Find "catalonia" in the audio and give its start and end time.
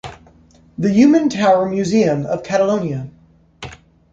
2.43-3.11